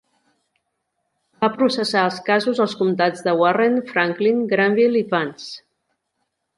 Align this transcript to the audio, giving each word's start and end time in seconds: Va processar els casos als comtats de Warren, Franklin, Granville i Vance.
Va 1.45 1.49
processar 1.57 2.01
els 2.09 2.17
casos 2.31 2.63
als 2.67 2.75
comtats 2.81 3.23
de 3.29 3.37
Warren, 3.43 3.79
Franklin, 3.95 4.45
Granville 4.57 5.05
i 5.07 5.09
Vance. 5.17 5.57